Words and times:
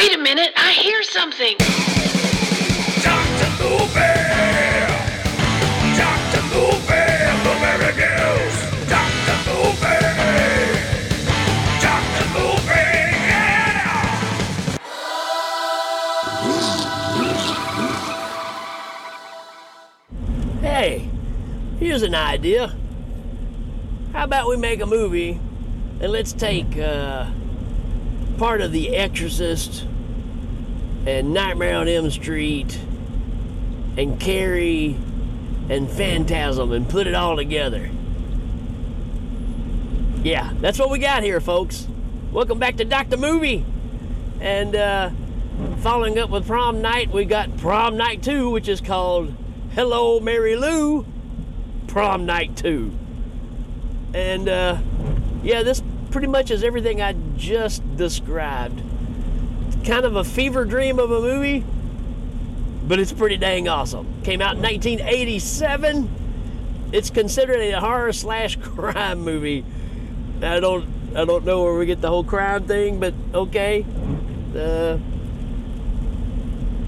Wait 0.00 0.14
a 0.14 0.18
minute, 0.18 0.50
I 0.56 0.72
hear 0.72 1.02
something. 1.02 1.58
Dr. 3.02 3.50
Movie! 3.60 4.00
Dr. 5.94 6.42
Movie! 6.48 7.10
Blueberry 7.42 7.92
News! 8.00 8.56
Dr. 8.88 9.36
Movie! 9.44 10.00
Dr. 11.82 12.26
Movie! 12.32 13.12
Yeah! 13.28 14.00
Hey, 20.62 21.10
here's 21.78 22.00
an 22.02 22.14
idea. 22.14 22.74
How 24.14 24.24
about 24.24 24.48
we 24.48 24.56
make 24.56 24.80
a 24.80 24.86
movie 24.86 25.38
and 26.00 26.10
let's 26.10 26.32
take 26.32 26.78
uh, 26.78 27.30
part 28.38 28.62
of 28.62 28.72
The 28.72 28.96
Exorcist 28.96 29.84
and 31.06 31.32
Nightmare 31.32 31.76
on 31.76 31.88
Elm 31.88 32.10
Street 32.10 32.78
and 33.96 34.20
Carrie 34.20 34.96
and 35.68 35.90
Phantasm 35.90 36.72
and 36.72 36.88
put 36.88 37.06
it 37.06 37.14
all 37.14 37.36
together. 37.36 37.90
Yeah, 40.22 40.52
that's 40.60 40.78
what 40.78 40.90
we 40.90 40.98
got 40.98 41.22
here, 41.22 41.40
folks. 41.40 41.86
Welcome 42.32 42.58
back 42.58 42.76
to 42.76 42.84
Dr. 42.84 43.16
Movie. 43.16 43.64
And 44.40 44.76
uh, 44.76 45.10
following 45.78 46.18
up 46.18 46.30
with 46.30 46.46
Prom 46.46 46.82
Night, 46.82 47.10
we 47.10 47.24
got 47.24 47.56
Prom 47.56 47.96
Night 47.96 48.22
2, 48.22 48.50
which 48.50 48.68
is 48.68 48.80
called 48.80 49.34
Hello, 49.72 50.20
Mary 50.20 50.56
Lou, 50.56 51.06
Prom 51.86 52.26
Night 52.26 52.56
2. 52.56 52.92
And 54.12 54.48
uh, 54.48 54.78
yeah, 55.42 55.62
this 55.62 55.82
pretty 56.10 56.26
much 56.26 56.50
is 56.50 56.62
everything 56.62 57.00
I 57.00 57.14
just 57.36 57.96
described. 57.96 58.82
Kind 59.84 60.04
of 60.04 60.16
a 60.16 60.24
fever 60.24 60.64
dream 60.64 60.98
of 60.98 61.10
a 61.10 61.20
movie, 61.20 61.64
but 62.86 62.98
it's 62.98 63.12
pretty 63.12 63.36
dang 63.36 63.68
awesome. 63.68 64.22
Came 64.22 64.42
out 64.42 64.56
in 64.56 64.62
1987. 64.62 66.90
It's 66.92 67.10
considered 67.10 67.60
a 67.60 67.80
horror 67.80 68.12
slash 68.12 68.56
crime 68.60 69.20
movie. 69.20 69.64
I 70.42 70.60
don't 70.60 70.86
I 71.14 71.24
don't 71.24 71.44
know 71.44 71.64
where 71.64 71.74
we 71.74 71.86
get 71.86 72.00
the 72.00 72.08
whole 72.08 72.24
crime 72.24 72.64
thing, 72.64 73.00
but 73.00 73.14
okay. 73.34 73.84
Uh, 74.56 74.98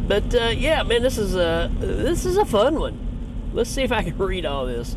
but 0.07 0.35
uh, 0.35 0.49
yeah, 0.49 0.83
man, 0.83 1.03
this 1.03 1.19
is 1.19 1.35
a 1.35 1.71
this 1.79 2.25
is 2.25 2.37
a 2.37 2.45
fun 2.45 2.79
one. 2.79 2.99
Let's 3.53 3.71
see 3.71 3.83
if 3.83 3.93
I 3.93 4.03
can 4.03 4.17
read 4.19 4.47
all 4.47 4.67
this. 4.67 4.97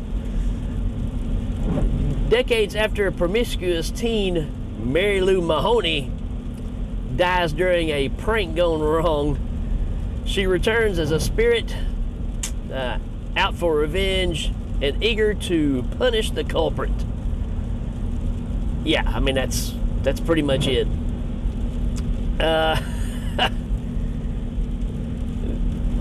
Decades 2.28 2.74
after 2.74 3.06
a 3.06 3.12
promiscuous 3.12 3.90
teen, 3.90 4.52
Mary 4.78 5.20
Lou 5.20 5.40
Mahoney, 5.40 6.10
dies 7.16 7.52
during 7.52 7.90
a 7.90 8.08
prank 8.08 8.56
gone 8.56 8.80
wrong, 8.80 9.38
she 10.24 10.46
returns 10.46 10.98
as 10.98 11.10
a 11.10 11.20
spirit, 11.20 11.74
uh, 12.72 12.98
out 13.36 13.54
for 13.54 13.76
revenge 13.76 14.52
and 14.82 15.02
eager 15.02 15.34
to 15.34 15.84
punish 15.98 16.30
the 16.30 16.44
culprit. 16.44 16.90
Yeah, 18.84 19.02
I 19.06 19.20
mean 19.20 19.34
that's 19.34 19.74
that's 20.02 20.20
pretty 20.20 20.42
much 20.42 20.66
it. 20.66 20.86
Uh, 22.38 22.76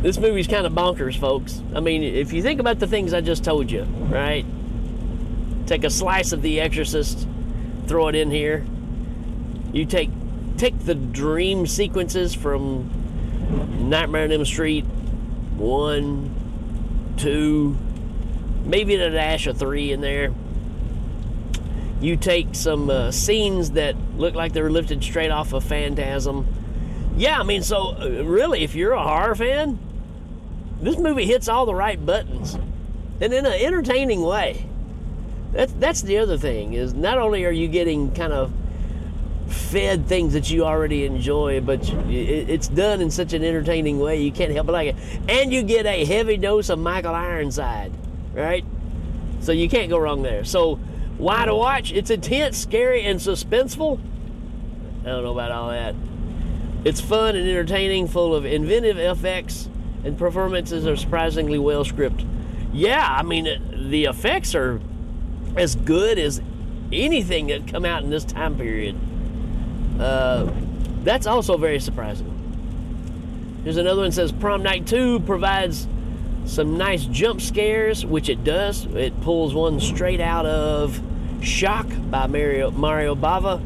this 0.02 0.18
movie's 0.18 0.48
kind 0.48 0.66
of 0.66 0.74
bonkers, 0.74 1.18
folks. 1.18 1.62
I 1.74 1.80
mean, 1.80 2.04
if 2.04 2.34
you 2.34 2.42
think 2.42 2.60
about 2.60 2.80
the 2.80 2.88
things 2.88 3.14
I 3.14 3.22
just 3.22 3.44
told 3.44 3.72
you, 3.72 3.84
right? 3.84 4.46
Take 5.66 5.84
a 5.84 5.90
slice 5.90 6.32
of 6.32 6.42
The 6.42 6.60
Exorcist, 6.62 7.28
throw 7.88 8.08
it 8.10 8.16
in 8.16 8.30
here. 8.30 8.66
You 9.74 9.86
take 9.86 10.10
take 10.58 10.80
the 10.80 10.96
dream 10.96 11.68
sequences 11.68 12.34
from 12.34 12.90
Nightmare 13.90 14.24
on 14.24 14.32
Elm 14.32 14.46
Street, 14.46 14.86
one, 15.58 16.34
two, 17.18 17.78
maybe 18.64 18.96
a 18.96 19.10
dash 19.10 19.48
of 19.48 19.58
three 19.58 19.92
in 19.92 20.02
there. 20.02 20.34
You 22.02 22.18
take 22.18 22.54
some 22.54 22.90
uh, 22.90 23.12
scenes 23.12 23.72
that 23.72 23.96
look 24.18 24.36
like 24.36 24.54
they 24.54 24.62
were 24.62 24.72
lifted 24.72 25.04
straight 25.04 25.32
off 25.32 25.54
of 25.54 25.64
Phantasm. 25.64 26.46
Yeah, 27.16 27.40
I 27.40 27.44
mean, 27.44 27.64
so 27.64 27.96
uh, 27.96 28.24
really, 28.26 28.64
if 28.64 28.76
you're 28.76 28.92
a 28.92 29.02
horror 29.02 29.36
fan, 29.36 29.80
this 30.82 30.98
movie 30.98 31.26
hits 31.26 31.48
all 31.48 31.66
the 31.66 31.74
right 31.74 32.04
buttons, 32.04 32.56
and 33.22 33.34
in 33.34 33.46
an 33.46 33.54
entertaining 33.54 34.22
way. 34.22 34.66
That's 35.54 35.72
that's 35.74 36.02
the 36.02 36.18
other 36.18 36.38
thing 36.38 36.74
is 36.74 36.94
not 36.94 37.18
only 37.18 37.46
are 37.46 37.52
you 37.52 37.70
getting 37.70 38.14
kind 38.14 38.34
of 38.34 38.52
fed 39.48 40.08
things 40.08 40.34
that 40.34 40.50
you 40.50 40.66
already 40.66 41.06
enjoy, 41.06 41.62
but 41.62 41.80
it's 42.10 42.68
done 42.68 43.02
in 43.02 43.12
such 43.12 43.34
an 43.34 43.44
entertaining 43.44 44.00
way 44.00 44.22
you 44.22 44.32
can't 44.32 44.52
help 44.52 44.68
but 44.68 44.74
like 44.74 44.96
it, 44.96 44.96
and 45.30 45.54
you 45.54 45.64
get 45.64 45.86
a 45.86 46.06
heavy 46.06 46.38
dose 46.38 46.70
of 46.70 46.80
Michael 46.80 47.14
Ironside, 47.14 47.92
right? 48.34 48.66
So 49.42 49.52
you 49.52 49.70
can't 49.70 49.90
go 49.90 49.98
wrong 49.98 50.24
there. 50.24 50.44
So 50.44 50.76
why 51.18 51.46
to 51.46 51.56
watch? 51.56 51.92
It's 51.92 52.10
intense, 52.10 52.58
scary, 52.58 53.04
and 53.04 53.20
suspenseful. 53.20 54.00
I 55.02 55.08
don't 55.08 55.24
know 55.24 55.34
about 55.34 55.52
all 55.52 55.70
that. 55.70 55.96
It's 56.84 57.00
fun 57.00 57.36
and 57.36 57.48
entertaining, 57.48 58.08
full 58.08 58.36
of 58.36 58.46
inventive 58.46 58.98
effects, 58.98 59.70
and 60.04 60.18
performances 60.18 60.86
are 60.86 60.96
surprisingly 60.96 61.60
well 61.60 61.86
scripted. 61.86 62.28
Yeah, 62.74 63.08
I 63.08 63.24
mean 63.24 63.90
the 63.90 64.06
effects 64.06 64.54
are 64.56 64.82
as 65.56 65.76
good 65.76 66.20
as 66.20 66.42
anything 66.92 67.48
that 67.48 67.68
come 67.68 67.86
out 67.86 68.04
in 68.04 68.10
this 68.10 68.26
time 68.26 68.58
period. 68.58 68.96
Uh, 70.00 70.52
that's 71.04 71.28
also 71.28 71.58
very 71.58 71.80
surprising. 71.80 72.32
Here's 73.64 73.78
another 73.78 74.02
one 74.02 74.12
says 74.12 74.32
Prom 74.32 74.64
Night 74.64 74.86
2 74.86 75.22
provides 75.22 75.88
some 76.46 76.78
nice 76.78 77.06
jump 77.06 77.42
scares, 77.42 78.06
which 78.06 78.30
it 78.30 78.44
does. 78.44 78.86
It 78.86 79.20
pulls 79.22 79.54
one 79.54 79.80
straight 79.80 80.22
out 80.22 80.46
of 80.46 81.02
Shock 81.42 81.88
by 82.10 82.28
Mario, 82.28 82.72
Mario 82.72 83.16
Bava. 83.16 83.62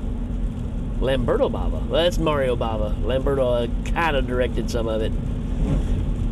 Lamberto 1.00 1.50
Bava. 1.50 1.88
Well, 1.88 2.04
that's 2.04 2.18
Mario 2.18 2.56
Bava. 2.56 3.04
Lamberto 3.04 3.64
uh, 3.64 3.92
kind 3.92 4.18
of 4.18 4.28
directed 4.28 4.70
some 4.70 4.88
of 4.88 5.02
it. 5.02 5.12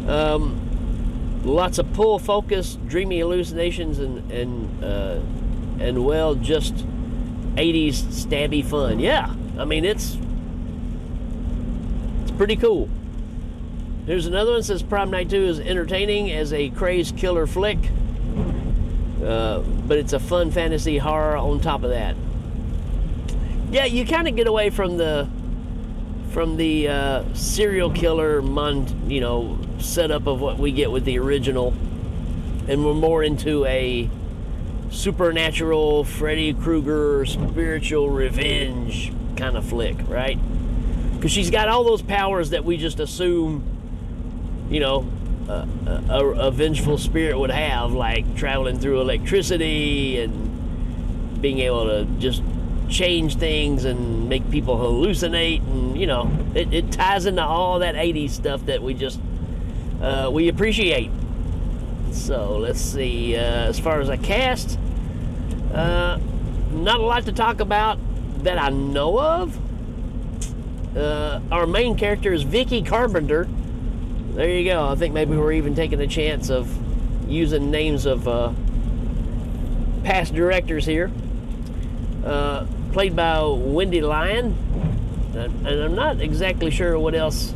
Um, 0.10 1.42
lots 1.44 1.78
of 1.78 1.92
pull 1.94 2.20
focus, 2.20 2.78
dreamy 2.88 3.20
hallucinations, 3.20 4.00
and 4.00 4.30
and 4.32 4.84
uh, 4.84 5.20
and 5.80 6.06
well, 6.06 6.36
just 6.36 6.76
80s 7.56 8.04
stabby 8.12 8.64
fun. 8.64 9.00
Yeah, 9.00 9.34
I 9.60 9.66
mean 9.66 9.86
it's 9.86 10.18
it's 12.22 12.32
pretty 12.32 12.56
cool. 12.56 12.90
There's 14.06 14.26
another 14.26 14.52
one 14.52 14.60
that 14.60 14.64
says 14.64 14.84
Prom 14.84 15.10
Night 15.12 15.30
2 15.30 15.36
is 15.36 15.60
entertaining 15.60 16.32
as 16.32 16.54
a 16.54 16.70
crazed 16.70 17.18
killer 17.18 17.46
flick, 17.46 17.78
uh, 19.22 19.60
but 19.60 19.98
it's 19.98 20.14
a 20.14 20.20
fun 20.20 20.52
fantasy 20.52 20.98
horror 20.98 21.36
on 21.36 21.60
top 21.60 21.84
of 21.84 21.90
that. 21.90 22.16
Yeah, 23.70 23.84
you 23.84 24.06
kind 24.06 24.28
of 24.30 24.36
get 24.36 24.48
away 24.48 24.70
from 24.70 24.98
the 24.98 25.28
from 26.32 26.56
the 26.56 26.88
uh, 26.88 27.34
serial 27.34 27.92
killer 27.92 28.42
mon 28.42 29.10
you 29.10 29.20
know 29.20 29.60
setup 29.80 30.28
of 30.28 30.40
what 30.40 30.58
we 30.58 30.72
get 30.72 30.92
with 30.92 31.04
the 31.04 31.20
original, 31.20 31.74
and 32.68 32.86
we're 32.86 32.94
more 32.94 33.24
into 33.24 33.66
a 33.66 34.10
supernatural 34.90 36.06
Freddy 36.06 36.54
Krueger 36.54 37.26
spiritual 37.26 38.10
revenge 38.10 39.12
kind 39.38 39.56
of 39.56 39.66
flick, 39.66 39.96
right? 40.08 40.38
Because 41.16 41.32
she's 41.32 41.50
got 41.50 41.70
all 41.70 41.84
those 41.84 42.02
powers 42.02 42.50
that 42.50 42.66
we 42.66 42.78
just 42.78 43.00
assume, 43.00 43.64
you 44.70 44.80
know, 44.80 45.08
a, 45.48 45.68
a, 46.10 46.26
a 46.48 46.52
vengeful 46.52 46.98
spirit 46.98 47.40
would 47.40 47.52
have, 47.52 47.94
like 47.94 48.36
traveling 48.36 48.80
through 48.80 49.02
electricity 49.02 50.20
and 50.20 51.42
being 51.42 51.60
able 51.60 51.86
to 51.86 52.06
just 52.20 52.44
change 52.90 53.38
things 53.38 53.86
and 53.86 54.30
make 54.30 54.50
people 54.50 54.78
hallucinate, 54.78 55.60
and 55.60 56.00
you 56.00 56.08
know, 56.08 56.32
it, 56.56 56.74
it 56.74 56.92
ties 56.92 57.26
into 57.26 57.44
all 57.44 57.80
that 57.80 57.96
80s 57.96 58.32
stuff 58.32 58.66
that 58.66 58.82
we 58.82 58.94
just 58.94 59.20
uh, 60.02 60.30
we 60.32 60.48
appreciate. 60.48 61.12
So 62.12 62.58
let's 62.58 62.82
see. 62.82 63.36
Uh, 63.36 63.40
as 63.40 63.80
far 63.80 64.00
as 64.00 64.10
a 64.10 64.18
cast, 64.18 64.80
uh, 65.74 66.20
not 66.72 67.00
a 67.00 67.04
lot 67.04 67.26
to 67.26 67.32
talk 67.32 67.60
about 67.60 68.00
that 68.48 68.58
I 68.58 68.70
know 68.70 69.20
of. 69.20 69.60
Uh, 70.96 71.42
our 71.52 71.68
main 71.68 71.98
character 71.98 72.32
is 72.32 72.44
Vicky 72.44 72.82
Carpenter. 72.82 73.46
There 74.36 74.50
you 74.50 74.64
go. 74.64 74.88
I 74.88 74.96
think 74.96 75.14
maybe 75.14 75.36
we're 75.36 75.52
even 75.52 75.76
taking 75.76 76.00
a 76.00 76.08
chance 76.08 76.50
of 76.50 76.74
using 77.30 77.72
names 77.72 78.06
of 78.06 78.26
uh, 78.26 78.54
past 80.06 80.34
directors 80.34 80.86
here. 80.86 81.12
Uh, 82.24 82.66
played 82.94 83.18
by 83.18 83.44
Wendy 83.44 84.00
Lyon, 84.00 84.56
and 85.36 85.68
and 85.68 85.82
I'm 85.82 85.96
not 85.96 86.22
exactly 86.22 86.72
sure 86.72 86.98
what 86.98 87.16
else 87.16 87.54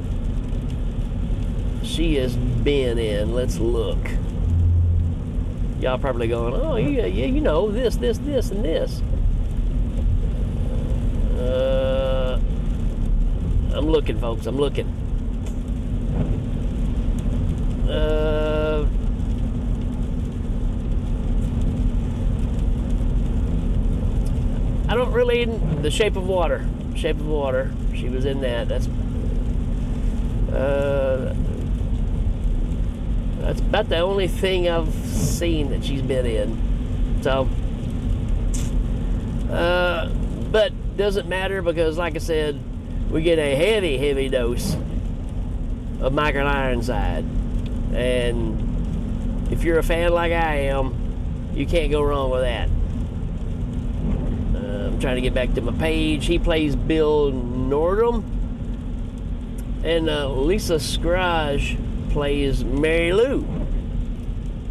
she 1.84 2.16
has 2.16 2.36
been 2.36 2.98
in. 2.98 3.34
Let's 3.34 3.60
look. 3.60 3.98
Y'all 5.80 5.98
probably 5.98 6.28
going, 6.28 6.54
oh 6.54 6.76
yeah, 6.76 7.06
yeah, 7.06 7.28
you 7.28 7.40
know 7.40 7.72
this, 7.72 7.96
this, 7.96 8.18
this, 8.18 8.52
and 8.52 8.66
this. 8.66 9.02
Uh, 11.42 12.40
I'm 13.74 13.88
looking, 13.88 14.20
folks. 14.20 14.46
I'm 14.46 14.58
looking. 14.58 14.88
Uh, 17.90 18.86
I 24.88 24.96
don't 24.96 25.12
really. 25.12 25.46
The 25.46 25.90
Shape 25.90 26.16
of 26.16 26.28
Water. 26.28 26.68
Shape 26.96 27.16
of 27.16 27.28
Water. 27.28 27.72
She 27.96 28.08
was 28.08 28.26
in 28.26 28.42
that. 28.42 28.70
That's. 28.70 28.88
Uh, 30.54 31.36
that's 33.40 33.62
about 33.62 33.90
the 33.90 33.98
only 33.98 34.28
thing 34.28 34.70
I've 34.70 34.94
seen 34.94 35.72
that 35.72 35.84
she's 35.84 36.04
been 36.04 36.26
in. 36.28 37.22
So. 37.24 37.50
Uh, 39.50 40.10
doesn't 41.02 41.28
matter 41.28 41.64
because, 41.64 41.98
like 41.98 42.16
I 42.16 42.20
said, 42.20 42.62
we 43.10 43.24
get 43.24 43.40
a 43.40 43.56
heavy, 43.56 43.98
heavy 43.98 44.30
dose 44.30 44.76
of 46.00 46.14
Michael 46.14 46.46
Ironside. 46.48 47.26
And 47.92 49.52
if 49.52 49.64
you're 49.64 49.80
a 49.80 49.84
fan 49.84 50.14
like 50.14 50.32
I 50.32 50.68
am, 50.68 51.52
you 51.56 51.66
can't 51.66 51.92
go 51.92 52.04
wrong 52.04 52.30
with 52.30 52.42
that. 52.42 52.70
Uh, 54.56 54.90
I'm 54.90 55.00
trying 55.00 55.16
to 55.16 55.22
get 55.22 55.34
back 55.34 55.56
to 55.56 55.62
my 55.62 55.72
page. 55.72 56.28
He 56.28 56.38
plays 56.38 56.76
Bill 56.76 57.32
Nordham. 57.32 58.24
And 59.84 60.08
uh, 60.08 60.30
Lisa 60.30 60.76
Schrage 60.76 61.80
plays 62.12 62.64
Mary 62.64 63.12
Lou, 63.12 63.42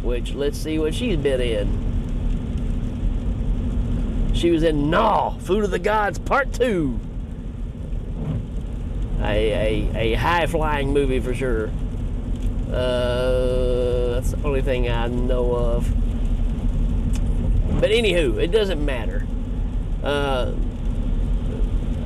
which 0.01 0.33
let's 0.33 0.57
see 0.57 0.79
what 0.79 0.95
she's 0.95 1.17
been 1.17 1.41
in. 1.41 1.90
She 4.41 4.49
was 4.49 4.63
in 4.63 4.89
Gnaw, 4.89 5.37
Food 5.37 5.65
of 5.65 5.69
the 5.69 5.77
Gods 5.77 6.17
Part 6.17 6.51
2. 6.51 6.99
A, 9.21 9.23
a, 9.23 10.13
a 10.13 10.13
high 10.15 10.47
flying 10.47 10.91
movie 10.91 11.19
for 11.19 11.35
sure. 11.35 11.69
Uh, 12.67 14.15
that's 14.15 14.31
the 14.31 14.39
only 14.43 14.63
thing 14.63 14.89
I 14.89 15.05
know 15.05 15.53
of. 15.53 15.87
But 17.79 17.91
anywho, 17.91 18.41
it 18.41 18.47
doesn't 18.47 18.83
matter. 18.83 19.27
Uh, 20.03 20.53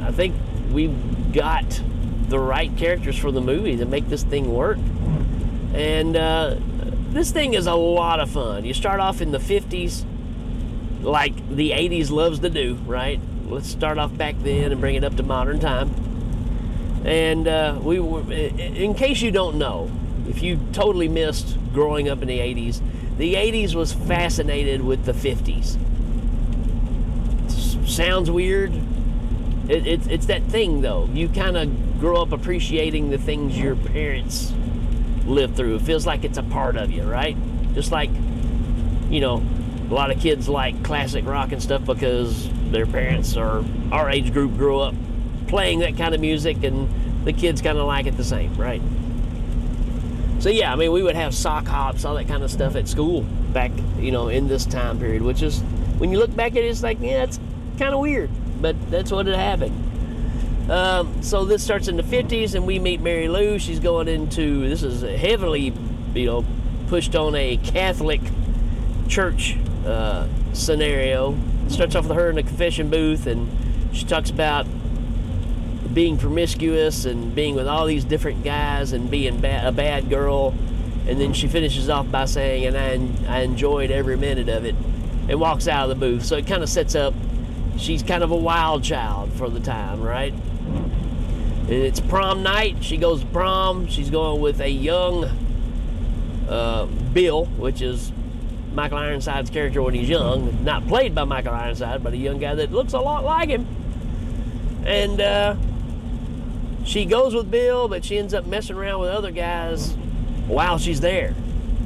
I 0.02 0.12
think 0.12 0.36
we've 0.74 1.32
got 1.32 1.82
the 2.28 2.38
right 2.38 2.76
characters 2.76 3.18
for 3.18 3.32
the 3.32 3.40
movie 3.40 3.78
to 3.78 3.86
make 3.86 4.10
this 4.10 4.24
thing 4.24 4.54
work. 4.54 4.78
And 5.74 6.18
uh, 6.18 6.58
this 7.12 7.32
thing 7.32 7.54
is 7.54 7.66
a 7.66 7.76
lot 7.76 8.20
of 8.20 8.30
fun. 8.30 8.66
You 8.66 8.74
start 8.74 9.00
off 9.00 9.22
in 9.22 9.32
the 9.32 9.38
50s, 9.38 10.04
like 11.06 11.36
the 11.56 11.72
80s 11.72 12.10
loves 12.10 12.40
to 12.40 12.50
do, 12.50 12.76
right? 12.86 13.20
Let's 13.48 13.70
start 13.70 13.98
off 13.98 14.16
back 14.18 14.36
then 14.40 14.72
and 14.72 14.82
bring 14.82 14.96
it 14.96 15.04
up 15.04 15.16
to 15.18 15.24
modern 15.24 15.60
time. 15.60 15.94
And 17.06 17.48
uh, 17.48 17.80
we, 17.82 18.00
were, 18.00 18.30
in 18.32 18.96
case 18.96 19.22
you 19.22 19.32
don't 19.32 19.58
know, 19.58 19.92
if 20.28 20.42
you 20.42 20.60
totally 20.74 21.08
missed 21.08 21.58
growing 21.72 22.10
up 22.10 22.22
in 22.22 22.28
the 22.28 22.40
80s, 22.40 22.82
the 23.18 23.36
80s 23.36 23.76
was 23.76 23.94
fascinated 23.94 24.82
with 24.82 25.06
the 25.06 25.14
50s. 25.14 25.78
Sounds 27.88 28.32
weird. 28.32 28.74
It, 29.70 29.86
it, 29.86 30.08
it's 30.08 30.26
that 30.26 30.44
thing, 30.44 30.82
though. 30.82 31.08
You 31.14 31.30
kind 31.30 31.56
of 31.56 32.00
grow 32.00 32.22
up 32.22 32.32
appreciating 32.32 33.12
the 33.12 33.18
things 33.18 33.58
your 33.58 33.76
parents 33.76 34.52
lived 35.26 35.56
through. 35.56 35.76
It 35.76 35.82
feels 35.84 36.06
like 36.06 36.24
it's 36.24 36.38
a 36.38 36.44
part 36.44 36.76
of 36.76 36.92
you, 36.92 37.04
right? 37.04 37.38
Just 37.74 37.92
like, 37.92 38.10
you 39.10 39.22
know, 39.22 39.44
a 39.90 39.94
lot 39.94 40.12
of 40.12 40.20
kids 40.20 40.50
like 40.50 40.84
classic 40.84 41.26
rock 41.26 41.52
and 41.52 41.62
stuff 41.62 41.86
because 41.86 42.50
their 42.72 42.86
parents 42.86 43.38
or 43.38 43.64
our 43.92 44.10
age 44.10 44.34
group 44.34 44.58
grew 44.58 44.80
up 44.80 44.96
playing 45.48 45.80
that 45.80 45.96
kind 45.96 46.16
of 46.16 46.22
music 46.22 46.64
and 46.64 47.26
the 47.26 47.34
kids 47.34 47.62
kind 47.62 47.78
of 47.78 47.86
like 47.86 48.08
it 48.08 48.18
the 48.18 48.24
same, 48.24 48.54
right? 48.56 48.82
So 50.40 50.50
yeah, 50.50 50.72
I 50.72 50.76
mean, 50.76 50.92
we 50.92 51.02
would 51.02 51.16
have 51.16 51.34
sock 51.34 51.66
hops, 51.66 52.06
all 52.06 52.16
that 52.16 52.28
kind 52.28 52.44
of 52.44 52.52
stuff 52.52 52.76
at 52.76 52.88
school 52.88 53.22
back, 53.54 53.72
you 54.00 54.12
know, 54.12 54.28
in 54.28 54.48
this 54.48 54.66
time 54.66 55.00
period, 55.00 55.22
which 55.22 55.42
is 55.42 55.62
when 55.98 56.12
you 56.12 56.20
look 56.20 56.36
back 56.36 56.52
at 56.52 56.58
it, 56.58 56.66
it's 56.66 56.84
like, 56.84 57.00
yeah, 57.00 57.24
it's 57.24 57.40
kind 57.78 57.94
of 57.94 58.00
weird, 58.00 58.30
but 58.62 58.76
that's 58.92 59.12
what 59.12 59.28
had 59.28 59.36
happened. 59.36 59.82
Um, 60.70 61.22
so 61.22 61.46
this 61.46 61.64
starts 61.64 61.88
in 61.88 61.96
the 61.96 62.04
50s, 62.04 62.56
and 62.56 62.66
we 62.66 62.80
meet 62.80 63.00
Mary 63.00 63.28
Lou. 63.28 63.60
She's 63.60 63.80
going 63.80 64.08
into 64.08 64.68
this 64.68 64.82
is 64.82 65.02
heavily, 65.20 65.74
you 66.16 66.26
know, 66.26 66.46
pushed 66.88 67.16
on 67.16 67.36
a 67.36 67.58
Catholic 67.58 68.22
church 69.08 69.58
uh, 69.86 70.28
scenario. 70.54 71.38
starts 71.68 71.96
off 71.96 72.08
with 72.08 72.18
her 72.18 72.30
in 72.30 72.36
the 72.36 72.44
confession 72.44 72.90
booth, 72.90 73.28
and 73.28 73.50
she 73.96 74.06
talks 74.06 74.30
about 74.30 74.66
being 75.94 76.18
promiscuous 76.18 77.06
and 77.06 77.34
being 77.34 77.56
with 77.56 77.68
all 77.68 77.86
these 77.86 78.04
different 78.04 78.44
guys 78.44 78.92
and 78.92 79.10
being 79.10 79.40
ba- 79.40 79.64
a 79.66 79.72
bad 79.72 80.10
girl. 80.10 80.54
And 81.08 81.22
then 81.22 81.34
she 81.34 81.48
finishes 81.48 81.90
off 81.90 82.10
by 82.12 82.26
saying, 82.26 82.66
and 82.66 82.78
I, 83.28 83.38
I 83.38 83.42
enjoyed 83.42 83.92
every 83.92 84.18
minute 84.18 84.50
of 84.50 84.66
it, 84.66 84.76
and 85.30 85.40
walks 85.40 85.68
out 85.68 85.90
of 85.90 85.90
the 85.90 85.96
booth. 85.96 86.26
So 86.26 86.36
it 86.36 86.48
kind 86.48 86.64
of 86.64 86.70
sets 86.70 86.96
up, 86.96 87.14
she's 87.78 88.04
kind 88.04 88.24
of 88.24 88.32
a 88.32 88.36
wild 88.36 88.84
child 88.84 89.32
for 89.34 89.50
the 89.50 89.60
time, 89.60 90.02
right? 90.02 90.34
And 90.34 91.72
it's 91.72 92.00
prom 92.00 92.44
night. 92.44 92.84
She 92.84 92.98
goes 92.98 93.22
to 93.22 93.26
prom. 93.28 93.88
She's 93.88 94.10
going 94.10 94.40
with 94.40 94.60
a 94.62 94.70
young 94.70 95.26
uh, 96.48 96.86
Bill, 96.86 97.46
which 97.46 97.82
is 97.82 98.12
Michael 98.76 98.98
Ironside's 98.98 99.50
character 99.50 99.82
when 99.82 99.94
he's 99.94 100.10
young. 100.10 100.64
Not 100.64 100.86
played 100.88 101.16
by 101.16 101.24
Michael 101.24 101.54
Ironside, 101.54 102.04
but 102.04 102.14
a 102.14 102.18
young 102.18 102.40
guy 102.40 102.56
that 102.56 102.72
looks 102.72 102.94
a 102.94 103.00
lot 103.00 103.24
like 103.24 103.50
him. 103.50 103.66
And 104.86 105.20
uh, 105.20 105.56
she 106.84 107.06
goes 107.06 107.34
with 107.34 107.50
Bill, 107.50 107.88
but 107.88 108.04
she 108.04 108.18
ends 108.18 108.34
up 108.34 108.46
messing 108.46 108.76
around 108.76 109.00
with 109.00 109.10
other 109.10 109.32
guys 109.32 109.94
while 110.48 110.78
she's 110.78 111.02
there. 111.02 111.34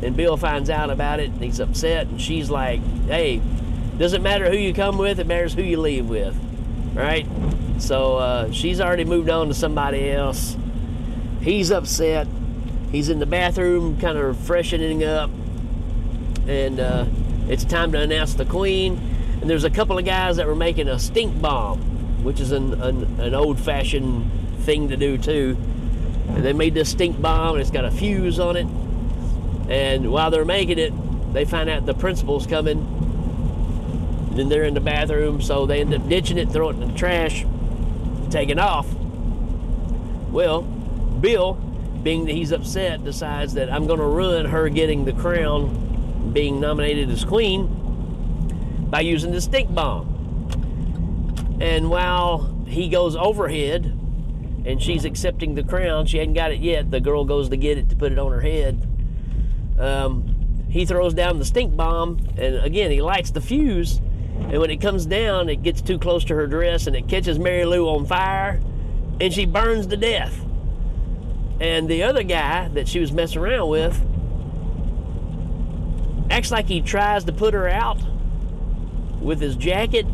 And 0.01 0.17
Bill 0.17 0.35
finds 0.35 0.69
out 0.69 0.89
about 0.89 1.19
it 1.19 1.29
and 1.29 1.41
he's 1.41 1.59
upset. 1.59 2.07
And 2.07 2.19
she's 2.19 2.49
like, 2.49 2.81
hey, 3.05 3.41
doesn't 3.97 4.23
matter 4.23 4.49
who 4.49 4.57
you 4.57 4.73
come 4.73 4.97
with, 4.97 5.19
it 5.19 5.27
matters 5.27 5.53
who 5.53 5.61
you 5.61 5.79
leave 5.79 6.09
with. 6.09 6.35
Right? 6.93 7.27
So 7.77 8.17
uh, 8.17 8.51
she's 8.51 8.81
already 8.81 9.05
moved 9.05 9.29
on 9.29 9.47
to 9.49 9.53
somebody 9.53 10.09
else. 10.09 10.57
He's 11.41 11.71
upset. 11.71 12.27
He's 12.91 13.09
in 13.09 13.19
the 13.19 13.25
bathroom, 13.25 13.99
kind 13.99 14.17
of 14.17 14.37
freshening 14.37 15.03
up. 15.03 15.29
And 16.49 16.79
uh, 16.79 17.05
it's 17.47 17.63
time 17.63 17.91
to 17.91 18.01
announce 18.01 18.33
the 18.33 18.43
queen. 18.43 18.97
And 19.39 19.47
there's 19.47 19.65
a 19.65 19.69
couple 19.69 19.99
of 19.99 20.03
guys 20.03 20.37
that 20.37 20.47
were 20.47 20.55
making 20.55 20.87
a 20.87 20.97
stink 20.97 21.39
bomb, 21.39 21.79
which 22.23 22.39
is 22.39 22.51
an, 22.51 22.81
an, 22.81 23.19
an 23.19 23.35
old 23.35 23.59
fashioned 23.59 24.29
thing 24.61 24.89
to 24.89 24.97
do 24.97 25.19
too. 25.19 25.55
And 26.29 26.43
they 26.43 26.53
made 26.53 26.73
this 26.73 26.89
stink 26.89 27.21
bomb, 27.21 27.53
and 27.53 27.61
it's 27.61 27.69
got 27.69 27.85
a 27.85 27.91
fuse 27.91 28.39
on 28.39 28.57
it. 28.57 28.65
And 29.69 30.11
while 30.11 30.31
they're 30.31 30.43
making 30.43 30.79
it, 30.79 30.91
they 31.33 31.45
find 31.45 31.69
out 31.69 31.85
the 31.85 31.93
principal's 31.93 32.47
coming. 32.47 32.79
And 34.29 34.39
then 34.39 34.49
they're 34.49 34.63
in 34.63 34.73
the 34.73 34.81
bathroom, 34.81 35.43
so 35.43 35.67
they 35.67 35.81
end 35.81 35.93
up 35.93 36.09
ditching 36.09 36.39
it, 36.39 36.49
throwing 36.49 36.79
it 36.79 36.81
in 36.81 36.87
the 36.93 36.97
trash, 36.97 37.45
taking 38.31 38.57
off. 38.57 38.91
Well, 40.31 40.63
Bill, 40.63 41.53
being 42.01 42.25
that 42.25 42.33
he's 42.33 42.51
upset, 42.51 43.03
decides 43.03 43.53
that 43.53 43.71
I'm 43.71 43.85
going 43.85 43.99
to 43.99 44.05
ruin 44.05 44.47
her 44.47 44.67
getting 44.69 45.05
the 45.05 45.13
crown, 45.13 45.88
being 46.33 46.59
nominated 46.59 47.09
as 47.09 47.25
queen, 47.25 47.67
by 48.89 49.01
using 49.01 49.31
the 49.31 49.41
stink 49.41 49.73
bomb. 49.73 50.15
And 51.61 51.89
while 51.89 52.55
he 52.67 52.89
goes 52.89 53.15
overhead 53.15 53.85
and 54.65 54.81
she's 54.81 55.05
accepting 55.05 55.55
the 55.55 55.63
crown, 55.63 56.05
she 56.05 56.17
hadn't 56.17 56.33
got 56.33 56.51
it 56.51 56.59
yet. 56.59 56.89
The 56.91 56.99
girl 56.99 57.25
goes 57.25 57.49
to 57.49 57.57
get 57.57 57.77
it 57.77 57.89
to 57.89 57.95
put 57.95 58.11
it 58.11 58.19
on 58.19 58.31
her 58.31 58.41
head. 58.41 58.87
Um, 59.77 60.65
he 60.69 60.85
throws 60.85 61.13
down 61.13 61.39
the 61.39 61.45
stink 61.45 61.75
bomb, 61.75 62.19
and 62.37 62.55
again, 62.57 62.91
he 62.91 63.01
lights 63.01 63.31
the 63.31 63.41
fuse. 63.41 63.97
And 63.97 64.59
when 64.59 64.69
it 64.69 64.77
comes 64.77 65.05
down, 65.05 65.49
it 65.49 65.63
gets 65.63 65.81
too 65.81 65.99
close 65.99 66.23
to 66.25 66.35
her 66.35 66.47
dress 66.47 66.87
and 66.87 66.95
it 66.95 67.07
catches 67.07 67.37
Mary 67.37 67.65
Lou 67.65 67.87
on 67.87 68.05
fire, 68.05 68.61
and 69.19 69.33
she 69.33 69.45
burns 69.45 69.87
to 69.87 69.97
death. 69.97 70.39
And 71.59 71.89
the 71.89 72.03
other 72.03 72.23
guy 72.23 72.69
that 72.69 72.87
she 72.87 72.99
was 72.99 73.11
messing 73.11 73.41
around 73.41 73.69
with 73.69 74.01
acts 76.29 76.51
like 76.51 76.67
he 76.67 76.81
tries 76.81 77.23
to 77.25 77.33
put 77.33 77.53
her 77.53 77.67
out 77.67 77.99
with 79.21 79.41
his 79.41 79.55
jacket, 79.55 80.05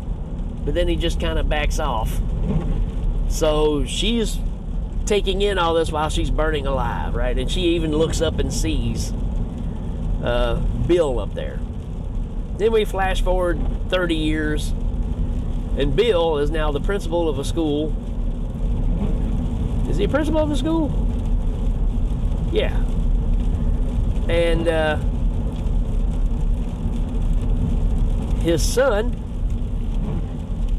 but 0.64 0.74
then 0.74 0.88
he 0.88 0.96
just 0.96 1.20
kind 1.20 1.38
of 1.38 1.48
backs 1.48 1.78
off. 1.78 2.20
So 3.28 3.84
she's 3.84 4.38
taking 5.04 5.42
in 5.42 5.58
all 5.58 5.74
this 5.74 5.90
while 5.92 6.08
she's 6.08 6.30
burning 6.30 6.66
alive, 6.66 7.14
right? 7.14 7.36
And 7.36 7.50
she 7.50 7.62
even 7.76 7.92
looks 7.92 8.20
up 8.20 8.38
and 8.38 8.52
sees 8.52 9.12
uh, 10.22 10.56
Bill 10.86 11.20
up 11.20 11.34
there. 11.34 11.60
Then 12.58 12.72
we 12.72 12.84
flash 12.84 13.22
forward 13.22 13.60
30 13.90 14.14
years, 14.14 14.70
and 15.76 15.94
Bill 15.94 16.38
is 16.38 16.50
now 16.50 16.72
the 16.72 16.80
principal 16.80 17.28
of 17.28 17.38
a 17.38 17.44
school. 17.44 17.94
Is 19.88 19.98
he 19.98 20.06
principal 20.08 20.40
of 20.40 20.50
a 20.50 20.56
school? 20.56 20.90
Yeah. 22.50 22.76
And 24.28 24.66
uh, 24.66 24.98
his 28.46 28.62
son 28.62 29.12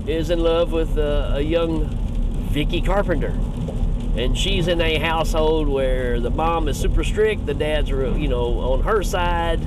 is 0.08 0.30
in 0.30 0.40
love 0.40 0.72
with 0.72 0.98
a 0.98 1.44
young 1.44 1.90
Vicky 2.50 2.82
Carpenter. 2.82 3.38
and 4.16 4.38
she's 4.38 4.70
in 4.70 4.80
a 4.80 4.98
household 4.98 5.68
where 5.68 6.22
the 6.22 6.30
mom 6.30 6.70
is 6.70 6.80
super 6.80 7.04
strict, 7.04 7.46
the 7.46 7.54
dad's 7.54 7.90
you 7.90 8.30
know 8.30 8.58
on 8.60 8.84
her 8.84 9.04
side. 9.04 9.60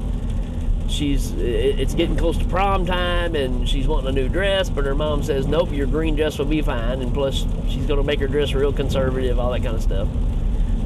She's 0.88 1.30
it's 1.32 1.92
getting 1.92 2.16
close 2.16 2.38
to 2.38 2.44
prom 2.46 2.86
time, 2.86 3.36
and 3.36 3.68
she's 3.68 3.86
wanting 3.86 4.08
a 4.08 4.12
new 4.12 4.30
dress, 4.30 4.70
but 4.70 4.86
her 4.86 4.94
mom 4.94 5.22
says, 5.22 5.46
"Nope, 5.46 5.70
your 5.70 5.86
green 5.86 6.16
dress 6.16 6.38
will 6.38 6.46
be 6.46 6.62
fine." 6.62 7.02
And 7.02 7.12
plus, 7.12 7.44
she's 7.68 7.84
going 7.84 8.00
to 8.00 8.02
make 8.02 8.18
her 8.18 8.26
dress 8.26 8.54
real 8.54 8.72
conservative, 8.72 9.38
all 9.38 9.52
that 9.52 9.62
kind 9.62 9.76
of 9.76 9.82
stuff. 9.82 10.08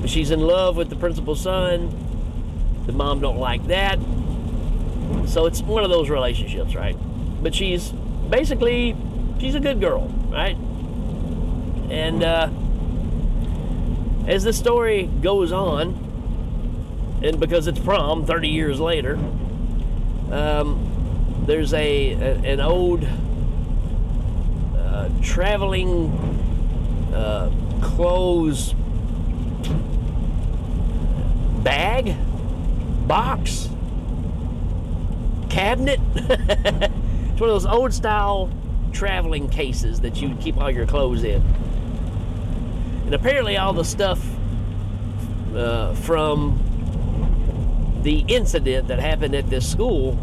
But 0.00 0.10
she's 0.10 0.32
in 0.32 0.40
love 0.40 0.76
with 0.76 0.90
the 0.90 0.96
principal's 0.96 1.40
son. 1.40 1.88
The 2.86 2.92
mom 2.92 3.20
don't 3.20 3.38
like 3.38 3.66
that, 3.68 3.98
so 5.26 5.46
it's 5.46 5.62
one 5.62 5.84
of 5.84 5.90
those 5.90 6.10
relationships, 6.10 6.74
right? 6.74 6.96
But 7.42 7.54
she's 7.54 7.90
basically 8.30 8.96
she's 9.38 9.54
a 9.54 9.60
good 9.60 9.80
girl, 9.80 10.08
right? 10.30 10.56
And 11.90 12.22
uh, 12.22 12.50
as 14.26 14.44
the 14.44 14.52
story 14.52 15.06
goes 15.20 15.52
on, 15.52 17.20
and 17.22 17.38
because 17.38 17.66
it's 17.66 17.78
prom 17.78 18.24
30 18.26 18.48
years 18.48 18.80
later, 18.80 19.18
um, 20.30 21.42
there's 21.46 21.74
a, 21.74 22.12
a, 22.12 22.52
an 22.52 22.60
old 22.60 23.06
uh, 24.76 25.08
traveling 25.22 26.10
uh, 27.14 27.50
clothes 27.82 28.74
bag, 31.62 32.14
box, 33.06 33.68
cabinet. 35.54 36.00
it's 36.14 37.40
one 37.40 37.48
of 37.48 37.54
those 37.62 37.66
old 37.66 37.94
style 37.94 38.50
traveling 38.92 39.48
cases 39.48 40.00
that 40.00 40.20
you 40.20 40.34
keep 40.40 40.56
all 40.56 40.70
your 40.70 40.86
clothes 40.86 41.22
in. 41.22 41.42
And 43.04 43.14
apparently, 43.14 43.56
all 43.56 43.72
the 43.72 43.84
stuff 43.84 44.24
uh, 45.54 45.94
from 45.94 46.60
the 48.02 48.24
incident 48.28 48.88
that 48.88 48.98
happened 48.98 49.34
at 49.34 49.48
this 49.48 49.70
school 49.70 50.18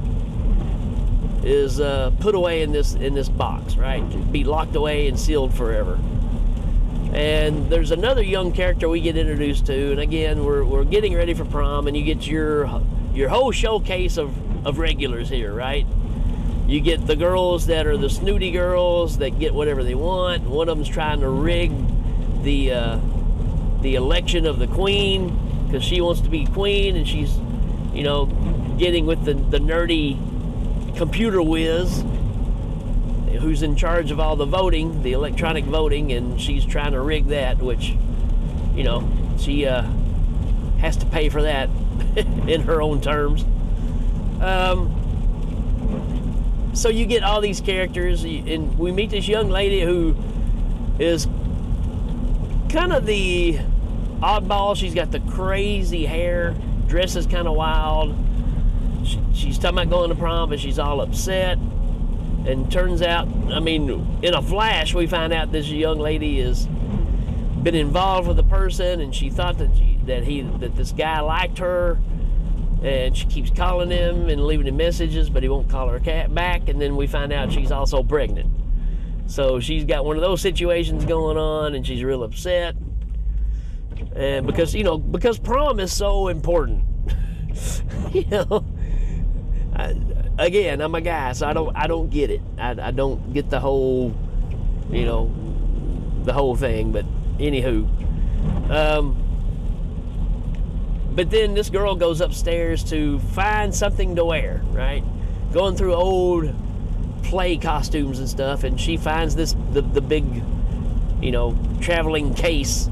is 1.43 1.79
uh, 1.79 2.11
put 2.19 2.35
away 2.35 2.61
in 2.61 2.71
this 2.71 2.93
in 2.93 3.13
this 3.13 3.29
box, 3.29 3.75
right? 3.75 4.01
Be 4.31 4.43
locked 4.43 4.75
away 4.75 5.07
and 5.07 5.19
sealed 5.19 5.53
forever. 5.53 5.97
And 7.13 7.69
there's 7.69 7.91
another 7.91 8.21
young 8.21 8.51
character 8.51 8.87
we 8.87 9.01
get 9.01 9.17
introduced 9.17 9.65
to, 9.65 9.91
and 9.91 9.99
again, 9.99 10.45
we're, 10.45 10.63
we're 10.63 10.85
getting 10.85 11.13
ready 11.13 11.33
for 11.33 11.43
prom, 11.43 11.87
and 11.87 11.97
you 11.97 12.03
get 12.03 12.25
your 12.27 12.81
your 13.13 13.27
whole 13.29 13.51
showcase 13.51 14.17
of, 14.17 14.33
of 14.65 14.77
regulars 14.79 15.29
here, 15.29 15.53
right? 15.53 15.85
You 16.67 16.79
get 16.79 17.05
the 17.05 17.15
girls 17.15 17.67
that 17.67 17.87
are 17.87 17.97
the 17.97 18.09
snooty 18.09 18.51
girls 18.51 19.17
that 19.17 19.39
get 19.39 19.53
whatever 19.53 19.83
they 19.83 19.95
want. 19.95 20.43
One 20.43 20.69
of 20.69 20.77
them's 20.77 20.89
trying 20.89 21.19
to 21.21 21.29
rig 21.29 21.71
the 22.43 22.71
uh, 22.71 22.99
the 23.81 23.95
election 23.95 24.45
of 24.45 24.59
the 24.59 24.67
queen 24.67 25.65
because 25.65 25.83
she 25.83 26.01
wants 26.01 26.21
to 26.21 26.29
be 26.29 26.45
queen 26.45 26.95
and 26.95 27.07
she's 27.07 27.37
you 27.93 28.03
know 28.03 28.25
getting 28.77 29.05
with 29.05 29.23
the, 29.25 29.33
the 29.33 29.59
nerdy 29.59 30.17
computer 30.97 31.41
whiz 31.41 32.03
who's 33.39 33.63
in 33.63 33.75
charge 33.75 34.11
of 34.11 34.19
all 34.19 34.35
the 34.35 34.45
voting 34.45 35.01
the 35.01 35.13
electronic 35.13 35.63
voting 35.65 36.11
and 36.11 36.39
she's 36.39 36.65
trying 36.65 36.91
to 36.91 37.01
rig 37.01 37.27
that 37.27 37.57
which 37.57 37.95
you 38.75 38.83
know 38.83 39.09
she 39.39 39.65
uh, 39.65 39.81
has 40.79 40.97
to 40.97 41.05
pay 41.07 41.29
for 41.29 41.41
that 41.41 41.69
in 42.47 42.61
her 42.61 42.81
own 42.81 43.01
terms 43.01 43.45
um, 44.41 44.97
so 46.73 46.89
you 46.89 47.05
get 47.05 47.23
all 47.23 47.41
these 47.41 47.61
characters 47.61 48.23
and 48.23 48.77
we 48.77 48.91
meet 48.91 49.09
this 49.09 49.27
young 49.27 49.49
lady 49.49 49.81
who 49.81 50.15
is 50.99 51.27
kind 52.69 52.93
of 52.93 53.05
the 53.05 53.59
oddball. 54.21 54.75
She's 54.75 54.93
got 54.93 55.11
the 55.11 55.19
crazy 55.19 56.05
hair, 56.05 56.55
dresses 56.87 57.25
kind 57.25 57.47
of 57.47 57.55
wild. 57.55 58.15
She, 59.05 59.19
she's 59.33 59.57
talking 59.57 59.77
about 59.79 59.89
going 59.89 60.09
to 60.09 60.15
prom, 60.15 60.49
but 60.49 60.59
she's 60.59 60.79
all 60.79 61.01
upset. 61.01 61.57
And 62.45 62.71
turns 62.71 63.01
out, 63.01 63.27
I 63.51 63.59
mean, 63.59 64.19
in 64.23 64.33
a 64.33 64.41
flash, 64.41 64.93
we 64.93 65.05
find 65.07 65.33
out 65.33 65.51
this 65.51 65.67
young 65.67 65.99
lady 65.99 66.41
has 66.41 66.65
been 67.61 67.75
involved 67.75 68.27
with 68.27 68.39
a 68.39 68.43
person, 68.43 69.01
and 69.01 69.13
she 69.13 69.29
thought 69.29 69.57
that 69.59 69.75
she, 69.75 69.99
that 70.05 70.23
he 70.23 70.41
that 70.41 70.75
this 70.75 70.91
guy 70.91 71.19
liked 71.19 71.59
her, 71.59 71.99
and 72.81 73.15
she 73.15 73.25
keeps 73.27 73.51
calling 73.51 73.91
him 73.91 74.27
and 74.29 74.43
leaving 74.43 74.67
him 74.67 74.77
messages, 74.77 75.29
but 75.29 75.43
he 75.43 75.49
won't 75.49 75.69
call 75.69 75.87
her 75.87 75.99
cat 75.99 76.33
back. 76.33 76.67
And 76.67 76.81
then 76.81 76.95
we 76.95 77.07
find 77.07 77.31
out 77.31 77.51
she's 77.51 77.71
also 77.71 78.01
pregnant. 78.01 78.49
So 79.27 79.59
she's 79.59 79.85
got 79.85 80.03
one 80.03 80.17
of 80.17 80.21
those 80.21 80.41
situations 80.41 81.05
going 81.05 81.37
on, 81.37 81.75
and 81.75 81.85
she's 81.85 82.03
real 82.03 82.23
upset. 82.23 82.75
And 84.15 84.45
because 84.45 84.73
you 84.73 84.83
know, 84.83 84.97
because 84.97 85.39
prom 85.39 85.79
is 85.79 85.93
so 85.93 86.27
important, 86.27 86.83
you 88.11 88.25
know. 88.29 88.65
I, 89.73 89.95
again, 90.37 90.81
I'm 90.81 90.93
a 90.95 91.01
guy, 91.01 91.31
so 91.31 91.47
I 91.47 91.53
don't 91.53 91.73
I 91.75 91.87
don't 91.87 92.09
get 92.09 92.29
it. 92.29 92.41
I, 92.57 92.71
I 92.87 92.91
don't 92.91 93.31
get 93.31 93.49
the 93.49 93.59
whole, 93.59 94.13
you 94.89 95.05
know, 95.05 95.33
the 96.23 96.33
whole 96.33 96.55
thing. 96.55 96.91
But 96.91 97.05
anywho, 97.37 97.87
um, 98.69 99.20
but 101.13 101.29
then 101.29 101.53
this 101.53 101.69
girl 101.69 101.95
goes 101.95 102.21
upstairs 102.21 102.83
to 102.85 103.19
find 103.19 103.73
something 103.73 104.15
to 104.15 104.25
wear. 104.25 104.61
Right, 104.71 105.03
going 105.53 105.75
through 105.75 105.93
old 105.93 106.53
play 107.23 107.57
costumes 107.57 108.19
and 108.19 108.27
stuff, 108.27 108.63
and 108.63 108.79
she 108.79 108.97
finds 108.97 109.35
this 109.35 109.55
the, 109.71 109.81
the 109.81 110.01
big, 110.01 110.25
you 111.21 111.31
know, 111.31 111.57
traveling 111.81 112.33
case 112.33 112.89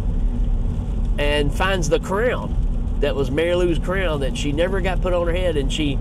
and 1.18 1.54
finds 1.54 1.90
the 1.90 2.00
crown 2.00 2.56
that 3.02 3.16
was 3.16 3.32
Mary 3.32 3.56
Lou's 3.56 3.80
crown 3.80 4.22
that 4.22 4.38
she 4.38 4.52
never 4.52 4.82
got 4.82 5.02
put 5.02 5.14
on 5.14 5.28
her 5.28 5.34
head, 5.34 5.58
and 5.58 5.72
she 5.72 5.98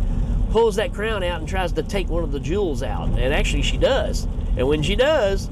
pulls 0.51 0.77
that 0.77 0.93
crown 0.93 1.23
out 1.23 1.41
and 1.41 1.49
tries 1.49 1.73
to 1.73 1.83
take 1.83 2.09
one 2.09 2.25
of 2.25 2.33
the 2.33 2.41
jewels 2.41 2.83
out, 2.83 3.09
and 3.09 3.35
actually 3.35 3.63
she 3.63 3.77
does. 3.77 4.27
And 4.57 4.67
when 4.67 4.83
she 4.83 4.97
does, 4.97 5.49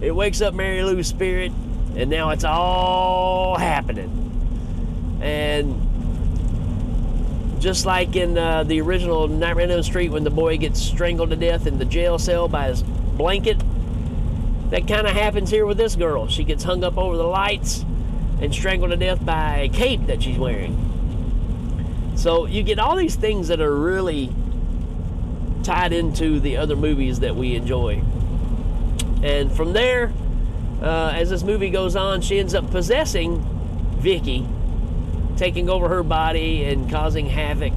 it 0.00 0.14
wakes 0.14 0.40
up 0.40 0.52
Mary 0.54 0.82
Lou's 0.82 1.06
spirit, 1.06 1.52
and 1.96 2.10
now 2.10 2.30
it's 2.30 2.44
all 2.44 3.56
happening. 3.56 4.18
And 5.22 5.91
just 7.62 7.86
like 7.86 8.16
in 8.16 8.36
uh, 8.36 8.64
the 8.64 8.80
original 8.80 9.28
Nightmare 9.28 9.66
on 9.66 9.70
Elm 9.70 9.82
Street 9.84 10.10
when 10.10 10.24
the 10.24 10.30
boy 10.30 10.58
gets 10.58 10.82
strangled 10.82 11.30
to 11.30 11.36
death 11.36 11.64
in 11.64 11.78
the 11.78 11.84
jail 11.84 12.18
cell 12.18 12.48
by 12.48 12.66
his 12.66 12.82
blanket, 12.82 13.62
that 14.70 14.88
kind 14.88 15.06
of 15.06 15.12
happens 15.12 15.48
here 15.48 15.64
with 15.64 15.76
this 15.76 15.94
girl. 15.94 16.26
She 16.26 16.42
gets 16.42 16.64
hung 16.64 16.82
up 16.82 16.98
over 16.98 17.16
the 17.16 17.22
lights 17.22 17.84
and 18.40 18.52
strangled 18.52 18.90
to 18.90 18.96
death 18.96 19.24
by 19.24 19.58
a 19.58 19.68
cape 19.68 20.06
that 20.08 20.24
she's 20.24 20.36
wearing. 20.36 22.12
So 22.16 22.46
you 22.46 22.64
get 22.64 22.80
all 22.80 22.96
these 22.96 23.14
things 23.14 23.46
that 23.46 23.60
are 23.60 23.76
really 23.76 24.32
tied 25.62 25.92
into 25.92 26.40
the 26.40 26.56
other 26.56 26.74
movies 26.74 27.20
that 27.20 27.36
we 27.36 27.54
enjoy. 27.54 28.02
And 29.22 29.52
from 29.52 29.72
there, 29.72 30.12
uh, 30.82 31.12
as 31.14 31.30
this 31.30 31.44
movie 31.44 31.70
goes 31.70 31.94
on, 31.94 32.22
she 32.22 32.40
ends 32.40 32.54
up 32.56 32.68
possessing 32.72 33.40
Vicky 34.00 34.48
taking 35.36 35.68
over 35.68 35.88
her 35.88 36.02
body 36.02 36.64
and 36.64 36.90
causing 36.90 37.26
havoc, 37.26 37.72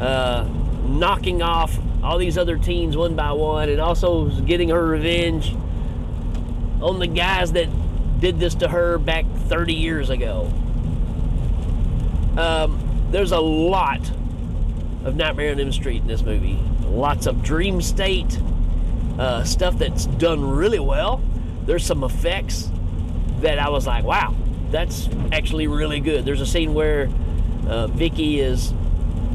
uh, 0.00 0.48
knocking 0.86 1.42
off 1.42 1.78
all 2.02 2.18
these 2.18 2.38
other 2.38 2.56
teens 2.56 2.96
one 2.96 3.14
by 3.14 3.32
one, 3.32 3.68
and 3.68 3.80
also 3.80 4.28
getting 4.42 4.68
her 4.70 4.86
revenge 4.86 5.54
on 6.80 6.98
the 6.98 7.06
guys 7.06 7.52
that 7.52 7.68
did 8.20 8.38
this 8.38 8.54
to 8.56 8.68
her 8.68 8.98
back 8.98 9.24
30 9.46 9.74
years 9.74 10.10
ago. 10.10 10.52
Um, 12.36 13.08
there's 13.10 13.32
a 13.32 13.40
lot 13.40 14.00
of 15.04 15.16
Nightmare 15.16 15.52
on 15.52 15.60
Elm 15.60 15.72
Street 15.72 16.02
in 16.02 16.06
this 16.06 16.22
movie. 16.22 16.58
Lots 16.84 17.26
of 17.26 17.42
dream 17.42 17.80
state 17.80 18.38
uh, 19.18 19.44
stuff 19.44 19.78
that's 19.78 20.06
done 20.06 20.48
really 20.48 20.78
well. 20.78 21.20
There's 21.64 21.84
some 21.84 22.04
effects 22.04 22.70
that 23.40 23.58
I 23.58 23.68
was 23.68 23.86
like, 23.86 24.04
wow, 24.04 24.34
that's 24.70 25.08
actually 25.32 25.66
really 25.66 26.00
good. 26.00 26.24
There's 26.24 26.40
a 26.40 26.46
scene 26.46 26.74
where 26.74 27.08
uh, 27.66 27.86
Vicky 27.88 28.40
is 28.40 28.72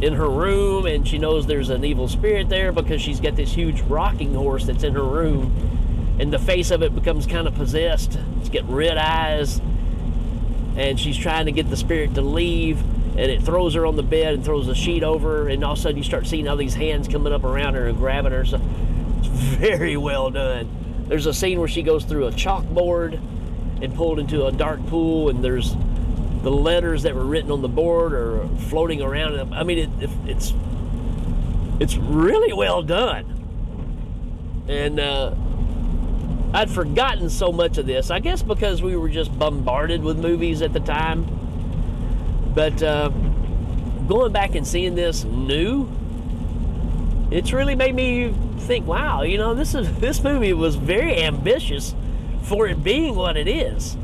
in 0.02 0.14
her 0.14 0.30
room 0.30 0.86
and 0.86 1.08
she 1.08 1.18
knows 1.18 1.48
there's 1.48 1.70
an 1.70 1.86
evil 1.86 2.08
spirit 2.08 2.50
there 2.50 2.72
because 2.72 3.02
she's 3.02 3.20
got 3.20 3.36
this 3.36 3.54
huge 3.54 3.82
rocking 3.82 4.34
horse 4.34 4.66
that's 4.66 4.84
in 4.84 4.94
her 4.94 5.04
room 5.04 6.18
and 6.20 6.32
the 6.32 6.40
face 6.40 6.72
of 6.72 6.84
it 6.84 6.94
becomes 6.94 7.26
kind 7.26 7.48
of 7.48 7.56
possessed. 7.56 8.18
It's 8.40 8.50
got 8.50 8.68
red 8.70 8.98
eyes 8.98 9.62
and 10.76 11.00
she's 11.00 11.18
trying 11.18 11.46
to 11.46 11.52
get 11.52 11.70
the 11.70 11.78
spirit 11.78 12.16
to 12.16 12.22
leave 12.22 12.82
and 13.18 13.32
it 13.32 13.44
throws 13.44 13.76
her 13.76 13.86
on 13.86 13.96
the 13.96 14.04
bed 14.04 14.34
and 14.34 14.44
throws 14.44 14.68
a 14.68 14.76
sheet 14.76 15.04
over 15.04 15.44
her 15.44 15.50
and 15.50 15.64
all 15.64 15.74
of 15.74 15.80
a 15.80 15.82
sudden 15.82 15.98
you 15.98 16.04
start 16.04 16.28
seeing 16.28 16.48
all 16.48 16.58
these 16.58 16.74
hands 16.74 17.08
coming 17.08 17.32
up 17.32 17.44
around 17.44 17.76
her 17.76 17.88
and 17.88 17.98
grabbing 17.98 18.32
her. 18.32 18.44
So 18.44 18.60
it's 19.20 19.28
very 19.28 19.96
well 19.96 20.32
done. 20.32 21.06
There's 21.08 21.28
a 21.28 21.34
scene 21.34 21.60
where 21.60 21.68
she 21.68 21.84
goes 21.84 22.04
through 22.04 22.28
a 22.28 22.32
chalkboard 22.32 23.22
and 23.84 23.94
pulled 23.94 24.18
into 24.18 24.46
a 24.46 24.52
dark 24.52 24.84
pool, 24.88 25.30
and 25.30 25.44
there's 25.44 25.76
the 26.42 26.52
letters 26.52 27.04
that 27.04 27.14
were 27.14 27.26
written 27.26 27.52
on 27.52 27.62
the 27.62 27.68
board 27.68 28.14
are 28.14 28.48
floating 28.70 29.02
around. 29.02 29.54
I 29.54 29.64
mean, 29.64 29.78
it, 29.78 30.10
it's 30.26 30.54
it's 31.82 31.98
really 31.98 32.54
well 32.54 32.82
done, 32.82 33.26
and 34.70 35.00
uh, 35.02 35.36
I'd 36.54 36.70
forgotten 36.70 37.30
so 37.30 37.52
much 37.52 37.78
of 37.78 37.86
this. 37.86 38.10
I 38.10 38.20
guess 38.20 38.42
because 38.42 38.82
we 38.82 38.96
were 38.96 39.10
just 39.10 39.38
bombarded 39.38 40.02
with 40.02 40.18
movies 40.18 40.62
at 40.62 40.72
the 40.72 40.80
time. 40.80 41.28
But 42.56 42.82
uh, 42.82 43.10
going 44.08 44.32
back 44.32 44.56
and 44.56 44.66
seeing 44.66 44.96
this 44.96 45.26
new, 45.26 45.90
it's 47.32 47.52
really 47.52 47.76
made 47.76 47.96
me 47.96 48.34
think, 48.60 48.88
wow, 48.88 49.24
you 49.24 49.38
know, 49.38 49.54
this 49.54 49.76
is 49.76 49.92
this 50.00 50.24
movie 50.24 50.54
was 50.54 50.78
very 50.78 51.22
ambitious 51.22 51.94
for 52.44 52.68
it 52.68 52.84
being 52.84 53.16
what 53.16 53.38
it 53.38 53.48
is. 53.48 53.98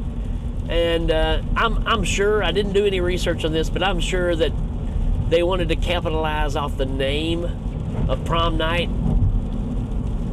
And 0.69 1.11
uh, 1.11 1.41
I'm 1.55 1.85
I'm 1.87 2.03
sure 2.03 2.43
I 2.43 2.51
didn't 2.51 2.73
do 2.73 2.85
any 2.85 3.01
research 3.01 3.43
on 3.43 3.51
this, 3.51 3.69
but 3.69 3.83
I'm 3.83 3.99
sure 3.99 4.35
that 4.35 4.51
they 5.29 5.43
wanted 5.43 5.69
to 5.69 5.75
capitalize 5.75 6.55
off 6.55 6.77
the 6.77 6.85
name 6.85 7.45
of 8.07 8.23
prom 8.25 8.57
night 8.57 8.89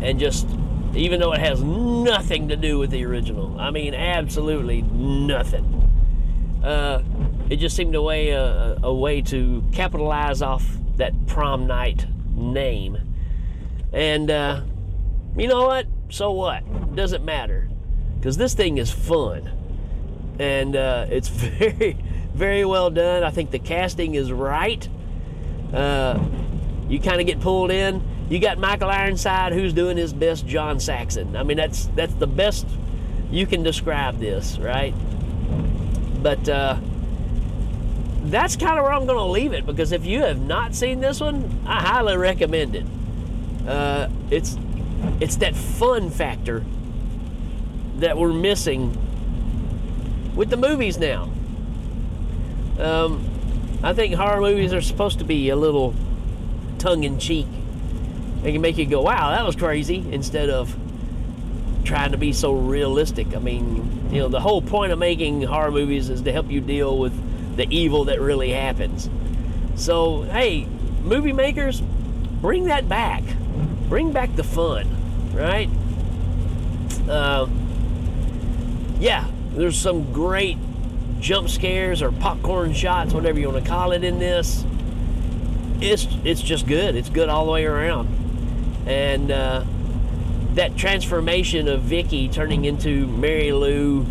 and 0.03 0.19
just 0.19 0.47
even 0.95 1.21
though 1.21 1.33
it 1.33 1.41
has 1.41 1.63
nothing 1.63 2.49
to 2.49 2.57
do 2.57 2.79
with 2.79 2.91
the 2.91 3.05
original. 3.05 3.59
I 3.59 3.71
mean 3.71 3.95
absolutely 3.95 4.83
nothing. 4.83 5.65
Uh, 6.63 7.03
it 7.49 7.57
just 7.57 7.77
seemed 7.77 7.95
a 7.95 8.03
way 8.03 8.31
a, 8.31 8.79
a 8.83 8.93
way 8.93 9.23
to 9.23 9.65
capitalize 9.73 10.43
off 10.43 10.67
that 10.97 11.27
prom 11.27 11.67
night 11.67 12.07
name. 12.35 12.99
And 13.93 14.31
uh, 14.31 14.63
you 15.37 15.49
know 15.49 15.67
what? 15.67 15.87
So 16.11 16.33
what? 16.33 16.95
Doesn't 16.95 17.25
matter 17.25 17.69
because 18.27 18.37
this 18.37 18.55
thing 18.55 18.77
is 18.77 18.91
fun 18.91 19.49
and 20.41 20.75
uh, 20.75 21.07
it's 21.09 21.29
very 21.31 21.97
very 22.35 22.65
well 22.65 22.91
done 22.91 23.23
i 23.23 23.31
think 23.31 23.53
the 23.53 23.59
casting 23.59 24.17
is 24.17 24.33
right 24.33 24.89
uh, 25.73 26.19
you 26.89 27.01
kind 27.01 27.21
of 27.21 27.27
get 27.27 27.41
pulled 27.41 27.71
in. 27.71 28.03
You 28.29 28.39
got 28.39 28.59
Michael 28.59 28.91
Ironside, 28.91 29.53
who's 29.53 29.73
doing 29.73 29.97
his 29.97 30.13
best 30.13 30.47
John 30.47 30.81
Saxon. 30.81 31.37
I 31.37 31.43
mean, 31.43 31.57
that's 31.57 31.87
that's 31.95 32.15
the 32.15 32.27
best 32.27 32.67
you 33.31 33.47
can 33.47 33.63
describe 33.63 34.19
this, 34.19 34.59
right? 34.59 34.95
But 36.23 36.49
uh, 36.49 36.79
that's 38.25 38.57
kind 38.57 38.79
of 38.79 38.85
where 38.85 38.93
I'm 38.93 39.07
going 39.07 39.19
to 39.19 39.25
leave 39.25 39.53
it 39.53 39.67
because 39.67 39.93
if 39.93 40.05
you 40.05 40.23
have 40.23 40.41
not 40.41 40.75
seen 40.75 41.01
this 41.01 41.21
one, 41.21 41.61
I 41.67 41.81
highly 41.81 42.17
recommend 42.17 42.77
it. 42.77 42.87
Uh, 43.67 44.09
it's 44.31 44.57
it's 45.21 45.37
that 45.37 45.55
fun 45.55 46.11
factor 46.11 46.65
that 48.01 48.17
we're 48.17 48.33
missing 48.33 48.97
with 50.35 50.51
the 50.51 50.57
movies 50.57 50.99
now. 50.99 51.31
Um, 52.79 53.29
I 53.83 53.93
think 53.93 54.15
horror 54.15 54.41
movies 54.41 54.73
are 54.73 54.81
supposed 54.81 55.19
to 55.21 55.25
be 55.25 55.49
a 55.49 55.57
little 55.57 55.95
tongue 56.79 57.05
in 57.05 57.19
cheek. 57.19 57.47
They 58.43 58.53
can 58.53 58.61
make 58.61 58.77
you 58.77 58.87
go, 58.87 59.03
wow, 59.03 59.31
that 59.31 59.45
was 59.45 59.57
crazy, 59.57 60.05
instead 60.13 60.51
of 60.51 60.77
trying 61.85 62.13
to 62.13 62.19
be 62.19 62.33
so 62.33 62.53
realistic. 62.53 63.35
I 63.35 63.39
mean, 63.39 64.11
you 64.13 64.21
know, 64.21 64.29
the 64.29 64.41
whole 64.41 64.61
point 64.61 64.93
of 64.93 64.99
making 64.99 65.43
horror 65.43 65.71
movies 65.71 66.11
is 66.11 66.23
to 66.23 66.33
help 66.33 66.51
you 66.51 66.61
deal 66.61 66.99
with 66.99 67.57
the 67.57 67.67
evil 67.71 68.05
that 68.05 68.21
really 68.21 68.51
happens. 68.51 69.09
So, 69.77 70.23
hey, 70.23 70.67
movie 71.03 71.33
makers, 71.33 71.81
bring 71.81 72.65
that 72.65 72.89
back. 72.89 73.23
Bring 73.89 74.13
back 74.13 74.35
the 74.37 74.45
fun, 74.45 74.87
right? 75.35 75.71
Uh, 77.09 77.47
yeah, 78.99 79.27
there's 79.53 79.79
some 79.79 80.13
great 80.13 80.59
jump 81.21 81.49
scares 81.49 82.03
or 82.03 82.13
popcorn 82.13 82.73
shots, 82.73 83.13
whatever 83.13 83.39
you 83.39 83.51
want 83.51 83.63
to 83.63 83.69
call 83.69 83.93
it, 83.93 84.05
in 84.05 84.19
this. 84.19 84.65
It's 85.81 86.07
it's 86.25 86.41
just 86.41 86.67
good. 86.67 86.95
It's 86.97 87.11
good 87.11 87.29
all 87.29 87.45
the 87.45 87.53
way 87.53 87.67
around, 87.67 88.09
and 88.87 89.31
uh, 89.31 89.65
that 90.55 90.77
transformation 90.77 91.69
of 91.69 91.83
Vicky 91.83 92.29
turning 92.29 92.65
into 92.65 93.07
Mary 93.07 93.53
Lou, 93.53 94.05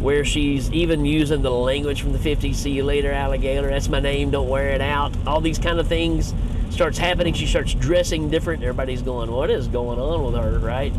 where 0.00 0.24
she's 0.24 0.70
even 0.72 1.04
using 1.04 1.42
the 1.42 1.50
language 1.50 2.00
from 2.00 2.12
the 2.12 2.18
50s. 2.18 2.54
See 2.54 2.70
you 2.70 2.84
later, 2.84 3.12
alligator. 3.12 3.68
That's 3.68 3.88
my 3.88 4.00
name. 4.00 4.30
Don't 4.30 4.48
wear 4.48 4.70
it 4.70 4.80
out. 4.80 5.12
All 5.26 5.42
these 5.42 5.58
kind 5.58 5.78
of 5.78 5.86
things 5.86 6.34
starts 6.70 6.96
happening. 6.96 7.34
She 7.34 7.46
starts 7.46 7.74
dressing 7.74 8.30
different. 8.30 8.62
Everybody's 8.62 9.02
going, 9.02 9.30
"What 9.30 9.50
is 9.50 9.68
going 9.68 9.98
on 9.98 10.24
with 10.24 10.42
her?" 10.42 10.58
Right? 10.58 10.94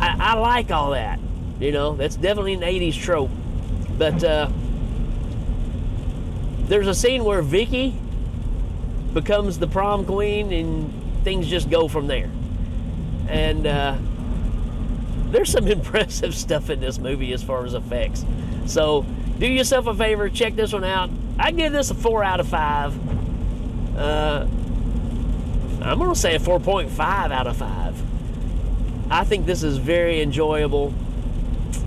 I, 0.00 0.16
I 0.20 0.34
like 0.34 0.70
all 0.70 0.92
that. 0.92 1.18
You 1.60 1.72
know, 1.72 1.94
that's 1.94 2.16
definitely 2.16 2.54
an 2.54 2.60
80s 2.60 2.94
trope. 2.94 3.30
But 3.96 4.22
uh, 4.22 4.50
there's 6.66 6.86
a 6.86 6.94
scene 6.94 7.24
where 7.24 7.42
Vicky 7.42 7.98
becomes 9.12 9.58
the 9.58 9.66
prom 9.66 10.04
queen 10.04 10.52
and 10.52 11.24
things 11.24 11.48
just 11.48 11.68
go 11.70 11.88
from 11.88 12.06
there. 12.06 12.30
And 13.28 13.66
uh, 13.66 13.96
there's 15.30 15.50
some 15.50 15.66
impressive 15.68 16.34
stuff 16.34 16.70
in 16.70 16.80
this 16.80 16.98
movie 16.98 17.32
as 17.32 17.42
far 17.42 17.64
as 17.64 17.74
effects. 17.74 18.24
So 18.66 19.04
do 19.38 19.46
yourself 19.46 19.86
a 19.86 19.94
favor, 19.94 20.28
check 20.28 20.54
this 20.54 20.72
one 20.72 20.84
out. 20.84 21.10
I 21.38 21.50
give 21.50 21.72
this 21.72 21.90
a 21.90 21.94
four 21.94 22.22
out 22.22 22.40
of 22.40 22.48
five. 22.48 22.96
Uh, 23.96 24.46
I'm 25.80 25.98
going 25.98 26.12
to 26.12 26.18
say 26.18 26.34
a 26.34 26.40
4.5 26.40 26.98
out 27.32 27.46
of 27.46 27.56
five. 27.56 28.00
I 29.10 29.24
think 29.24 29.46
this 29.46 29.62
is 29.62 29.78
very 29.78 30.20
enjoyable, 30.20 30.92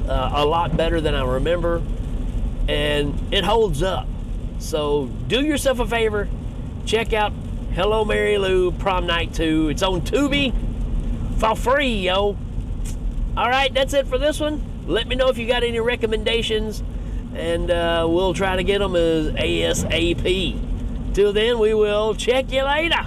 uh, 0.07 0.31
a 0.33 0.45
lot 0.45 0.75
better 0.75 1.01
than 1.01 1.15
I 1.15 1.23
remember 1.23 1.81
and 2.67 3.33
it 3.33 3.43
holds 3.43 3.83
up. 3.83 4.07
So 4.59 5.07
do 5.27 5.43
yourself 5.43 5.79
a 5.79 5.87
favor, 5.87 6.29
check 6.85 7.13
out 7.13 7.33
Hello 7.73 8.05
Mary 8.05 8.37
Lou 8.37 8.71
Prom 8.71 9.07
Night 9.07 9.33
2. 9.33 9.69
It's 9.69 9.83
on 9.83 10.01
Tubi 10.01 10.53
for 11.39 11.55
free, 11.55 11.93
yo. 11.93 12.37
All 13.37 13.49
right, 13.49 13.73
that's 13.73 13.93
it 13.93 14.07
for 14.07 14.17
this 14.17 14.39
one. 14.39 14.61
Let 14.87 15.07
me 15.07 15.15
know 15.15 15.29
if 15.29 15.37
you 15.37 15.47
got 15.47 15.63
any 15.63 15.79
recommendations, 15.79 16.83
and 17.33 17.71
uh, 17.71 18.05
we'll 18.09 18.33
try 18.33 18.55
to 18.55 18.63
get 18.63 18.79
them 18.79 18.95
as 18.95 19.27
ASAP. 19.31 21.13
Till 21.13 21.33
then, 21.33 21.59
we 21.59 21.73
will 21.73 22.13
check 22.13 22.51
you 22.51 22.63
later. 22.63 23.05